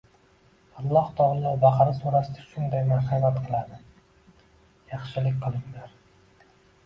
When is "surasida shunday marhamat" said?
1.97-3.37